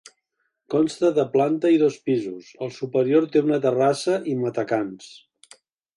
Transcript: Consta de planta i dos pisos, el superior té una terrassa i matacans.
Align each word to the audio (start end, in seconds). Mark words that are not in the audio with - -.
Consta 0.73 1.11
de 1.17 1.25
planta 1.35 1.71
i 1.75 1.77
dos 1.83 1.99
pisos, 2.09 2.49
el 2.67 2.73
superior 2.79 3.27
té 3.37 3.47
una 3.49 3.61
terrassa 3.67 4.17
i 4.33 4.37
matacans. 4.47 5.13